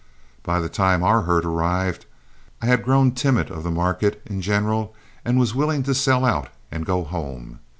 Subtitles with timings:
[0.41, 2.07] By the time our herd arrived,
[2.59, 6.49] I had grown timid of the market in general and was willing to sell out
[6.71, 7.59] and go home.